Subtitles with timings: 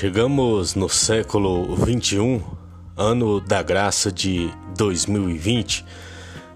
[0.00, 2.42] Chegamos no século 21,
[2.96, 5.84] ano da graça de 2020,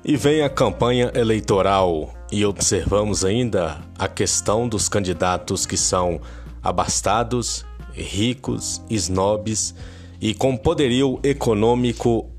[0.03, 6.22] e vem a campanha eleitoral e observamos ainda a questão dos candidatos que são
[6.62, 9.74] abastados, ricos, snobs
[10.19, 12.31] e com poderio econômico,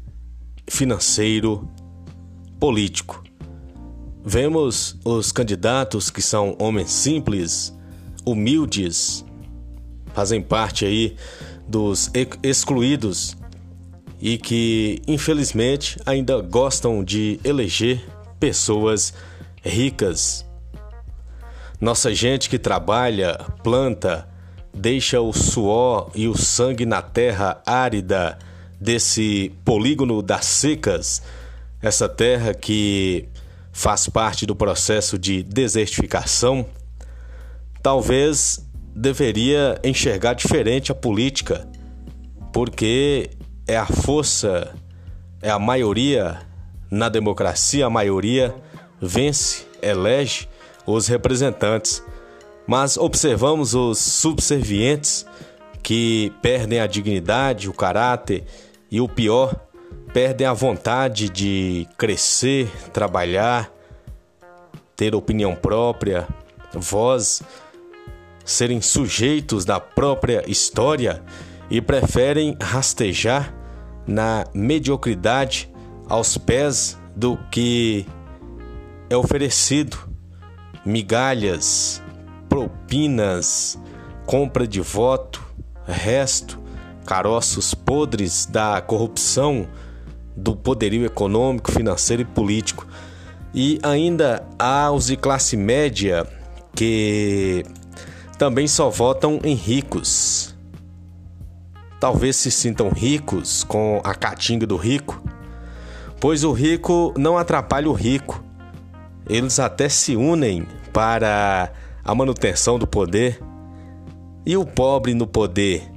[0.68, 1.70] financeiro,
[2.60, 3.24] político.
[4.24, 7.72] Vemos os candidatos que são homens simples,
[8.26, 9.24] humildes,
[10.16, 11.18] fazem parte aí
[11.68, 12.10] dos
[12.42, 13.36] excluídos
[14.22, 18.02] e que infelizmente ainda gostam de eleger
[18.40, 19.14] pessoas
[19.62, 20.46] ricas.
[21.82, 24.26] Nossa gente que trabalha, planta,
[24.74, 28.40] deixa o suor e o sangue na terra árida
[28.80, 31.22] desse polígono das secas,
[31.82, 33.28] essa terra que
[33.74, 36.66] faz parte do processo de desertificação,
[37.84, 38.65] talvez
[38.96, 41.68] deveria enxergar diferente a política,
[42.54, 43.30] porque
[43.68, 44.74] é a força,
[45.42, 46.40] é a maioria
[46.90, 48.56] na democracia, a maioria
[49.02, 50.48] vence, elege
[50.86, 52.02] os representantes.
[52.66, 55.26] Mas observamos os subservientes
[55.84, 58.46] que perdem a dignidade, o caráter
[58.90, 59.54] e o pior,
[60.14, 63.72] perdem a vontade de crescer, trabalhar,
[64.96, 66.28] ter opinião própria,
[66.74, 67.44] voz
[68.46, 71.22] serem sujeitos da própria história
[71.70, 73.54] e preferem rastejar
[74.08, 75.70] na mediocridade
[76.08, 78.06] aos pés do que
[79.10, 79.98] é oferecido,
[80.86, 82.02] migalhas,
[82.48, 83.80] propinas,
[84.26, 85.44] compra de voto,
[85.88, 86.60] resto,
[87.06, 89.68] caroços podres da corrupção,
[90.36, 92.86] do poderio econômico, financeiro e político.
[93.54, 96.28] E ainda há os de classe média
[96.76, 97.64] que
[98.36, 100.54] também só votam em ricos.
[102.00, 105.24] Talvez se sintam ricos com a caatinga do rico,
[106.20, 108.44] pois o rico não atrapalha o rico.
[109.28, 111.72] Eles até se unem para
[112.04, 113.42] a manutenção do poder.
[114.46, 115.90] E o pobre no poder?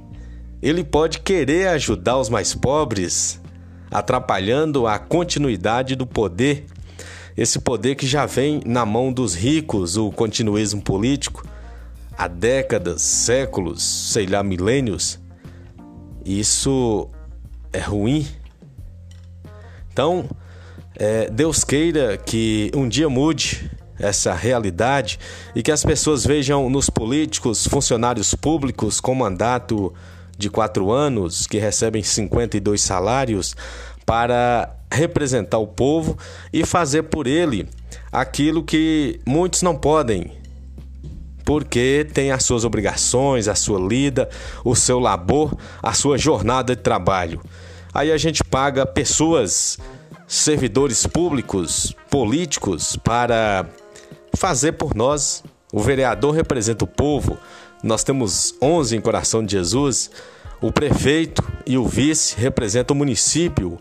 [0.61, 3.39] Ele pode querer ajudar os mais pobres,
[3.91, 6.65] atrapalhando a continuidade do poder.
[7.37, 11.47] Esse poder que já vem na mão dos ricos, o continuismo político
[12.19, 15.17] há décadas, séculos, sei lá, milênios,
[16.25, 17.09] isso
[17.71, 18.27] é ruim.
[19.93, 20.29] Então,
[20.97, 25.17] é, Deus queira que um dia mude essa realidade
[25.55, 29.93] e que as pessoas vejam nos políticos, funcionários públicos com mandato
[30.37, 33.55] de quatro anos, que recebem 52 salários,
[34.05, 36.17] para representar o povo
[36.51, 37.69] e fazer por ele
[38.11, 40.38] aquilo que muitos não podem,
[41.49, 44.29] porque tem as suas obrigações, a sua lida,
[44.63, 47.41] o seu labor, a sua jornada de trabalho.
[47.91, 49.79] Aí a gente paga pessoas,
[50.27, 53.65] servidores públicos, políticos, para
[54.35, 55.43] fazer por nós.
[55.73, 57.35] O vereador representa o povo,
[57.81, 60.11] nós temos 11 em Coração de Jesus.
[60.61, 63.79] O prefeito e o vice representam o município,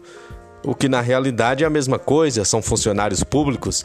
[0.64, 3.84] o que na realidade é a mesma coisa, são funcionários públicos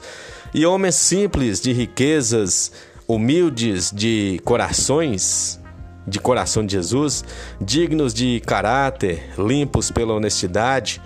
[0.54, 2.72] e homens simples de riquezas
[3.08, 5.60] humildes de corações,
[6.08, 7.24] de coração de Jesus,
[7.60, 11.02] dignos de caráter, limpos pela honestidade,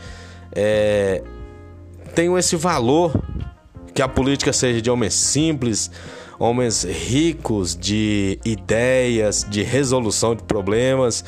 [0.52, 1.22] é,
[2.16, 3.14] tenham esse valor
[3.94, 5.92] que a política seja de homens simples,
[6.40, 11.24] homens ricos de ideias, de resolução de problemas,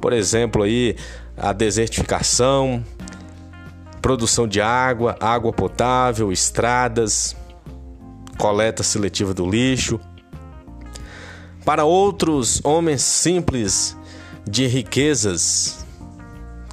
[0.00, 0.96] por exemplo aí
[1.36, 2.84] a desertificação,
[4.00, 7.36] produção de água, água potável, estradas,
[8.38, 9.98] coleta seletiva do lixo,
[11.64, 13.96] para outros homens simples
[14.46, 15.84] de riquezas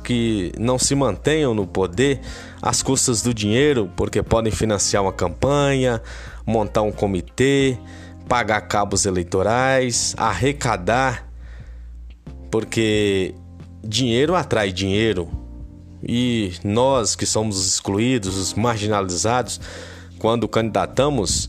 [0.03, 2.19] que não se mantenham no poder
[2.61, 6.01] às custas do dinheiro, porque podem financiar uma campanha,
[6.45, 7.77] montar um comitê,
[8.27, 11.27] pagar cabos eleitorais, arrecadar,
[12.49, 13.33] porque
[13.83, 15.29] dinheiro atrai dinheiro.
[16.03, 19.61] E nós que somos excluídos, os marginalizados,
[20.17, 21.47] quando candidatamos,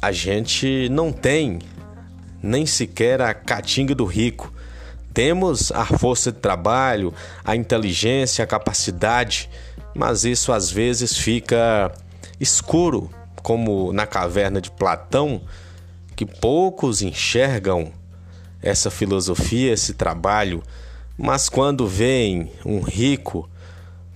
[0.00, 1.60] a gente não tem
[2.42, 4.52] nem sequer a caatinga do rico.
[5.14, 7.12] Temos a força de trabalho,
[7.44, 9.48] a inteligência, a capacidade,
[9.94, 11.92] mas isso às vezes fica
[12.40, 13.10] escuro,
[13.42, 15.42] como na caverna de Platão,
[16.16, 17.92] que poucos enxergam
[18.62, 20.62] essa filosofia, esse trabalho,
[21.18, 23.48] mas quando vem um rico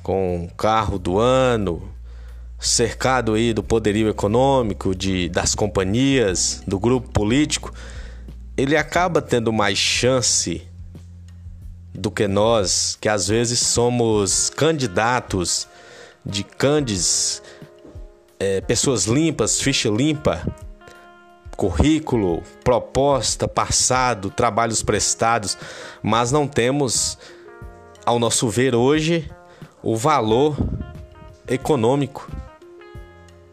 [0.03, 1.91] com um carro do ano,
[2.59, 7.73] cercado aí do poderio econômico, de, das companhias, do grupo político,
[8.57, 10.63] ele acaba tendo mais chance
[11.95, 15.69] do que nós, que às vezes somos candidatos
[16.25, 17.43] de candes,
[18.39, 20.43] é, pessoas limpas, ficha limpa,
[21.57, 25.57] currículo, proposta, passado, trabalhos prestados,
[26.03, 27.19] mas não temos,
[28.05, 29.31] ao nosso ver hoje,
[29.83, 30.57] o valor
[31.49, 32.31] econômico,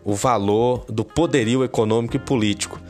[0.04, 2.83] o valor do poderio econômico e político.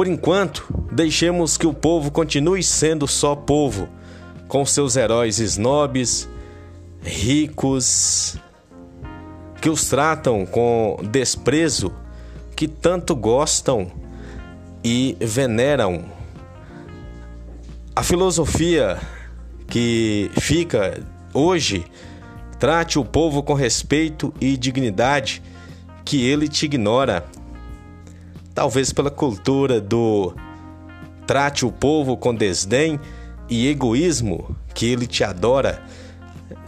[0.00, 3.86] Por enquanto, deixemos que o povo continue sendo só povo,
[4.48, 6.26] com seus heróis snobs,
[7.02, 8.38] ricos,
[9.60, 11.92] que os tratam com desprezo,
[12.56, 13.92] que tanto gostam
[14.82, 16.06] e veneram.
[17.94, 18.98] A filosofia
[19.66, 20.98] que fica
[21.34, 21.84] hoje
[22.58, 25.42] trate o povo com respeito e dignidade,
[26.06, 27.22] que ele te ignora.
[28.54, 30.34] Talvez pela cultura do
[31.26, 32.98] trate o povo com desdém
[33.48, 35.82] e egoísmo, que ele te adora.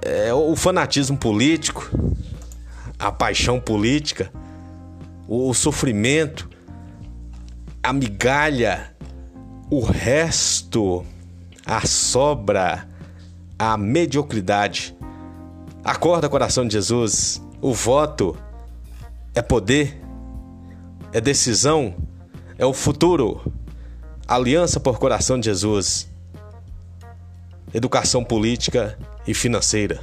[0.01, 1.91] É o fanatismo político,
[2.99, 4.31] a paixão política,
[5.29, 6.49] o sofrimento,
[7.83, 8.95] a migalha,
[9.71, 11.05] o resto,
[11.65, 12.87] a sobra,
[13.59, 14.95] a mediocridade.
[15.85, 17.43] Acorda, coração de Jesus.
[17.61, 18.37] O voto
[19.35, 20.02] é poder,
[21.13, 21.95] é decisão,
[22.57, 23.53] é o futuro.
[24.27, 26.11] Aliança por coração de Jesus.
[27.75, 30.01] Educação política e financeira.